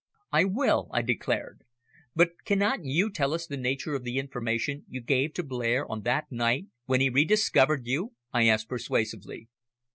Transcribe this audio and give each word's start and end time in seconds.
"I 0.31 0.45
will," 0.45 0.89
I 0.91 1.03
declared. 1.03 1.63
"But 2.15 2.31
cannot 2.43 2.83
you 2.83 3.11
tell 3.11 3.35
us 3.35 3.45
the 3.45 3.55
nature 3.55 3.93
of 3.93 4.03
the 4.03 4.17
information 4.17 4.83
you 4.89 4.99
gave 4.99 5.31
to 5.35 5.43
Blair 5.43 5.85
on 5.85 6.01
that 6.01 6.31
night 6.31 6.65
when 6.85 7.01
he 7.01 7.11
re 7.11 7.23
discovered 7.23 7.85
you?" 7.85 8.13
I 8.33 8.47
asked 8.47 8.67
persuasively. 8.67 9.47